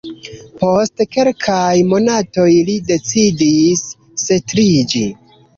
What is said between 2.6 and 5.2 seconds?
li decidis setliĝi.